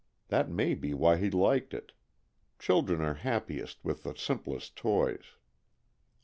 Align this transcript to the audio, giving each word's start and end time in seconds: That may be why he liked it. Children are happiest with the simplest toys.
That 0.29 0.49
may 0.49 0.73
be 0.73 0.95
why 0.95 1.17
he 1.17 1.29
liked 1.29 1.75
it. 1.75 1.91
Children 2.57 3.01
are 3.01 3.13
happiest 3.13 3.85
with 3.85 4.01
the 4.01 4.15
simplest 4.15 4.75
toys. 4.75 5.35